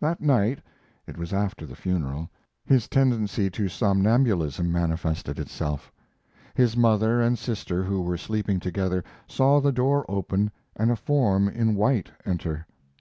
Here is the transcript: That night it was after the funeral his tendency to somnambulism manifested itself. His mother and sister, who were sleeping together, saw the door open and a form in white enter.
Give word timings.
That 0.00 0.20
night 0.20 0.60
it 1.08 1.18
was 1.18 1.32
after 1.32 1.66
the 1.66 1.74
funeral 1.74 2.30
his 2.64 2.86
tendency 2.88 3.50
to 3.50 3.68
somnambulism 3.68 4.70
manifested 4.70 5.40
itself. 5.40 5.90
His 6.54 6.76
mother 6.76 7.20
and 7.20 7.36
sister, 7.36 7.82
who 7.82 8.00
were 8.00 8.16
sleeping 8.16 8.60
together, 8.60 9.02
saw 9.26 9.60
the 9.60 9.72
door 9.72 10.06
open 10.08 10.52
and 10.76 10.92
a 10.92 10.96
form 10.96 11.48
in 11.48 11.74
white 11.74 12.12
enter. 12.24 12.64